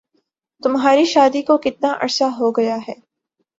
تمہاری 0.63 1.05
شادی 1.05 1.41
کو 1.41 1.57
کتنا 1.57 1.93
عرصہ 1.99 2.29
ہو 2.39 2.51
گیا 2.51 2.77
ہے؟ 2.87 2.93